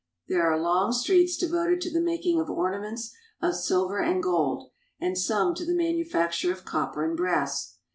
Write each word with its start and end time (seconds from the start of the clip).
There 0.27 0.51
are 0.51 0.59
long 0.59 0.93
streets 0.93 1.37
devoted 1.37 1.79
to 1.81 1.91
the 1.93 2.01
making 2.01 2.39
of 2.39 2.49
ornaments 2.49 3.13
of 3.39 3.53
silver 3.53 3.99
and 4.01 4.23
gold, 4.23 4.71
and 4.99 5.15
some 5.15 5.53
to 5.53 5.63
the 5.63 5.75
manufacture 5.75 6.51
of 6.51 6.65
copper 6.65 7.05
and 7.05 7.15
brass. 7.15 7.77